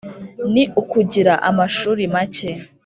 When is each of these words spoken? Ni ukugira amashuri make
Ni 0.53 0.63
ukugira 0.81 1.33
amashuri 1.49 2.03
make 2.13 2.49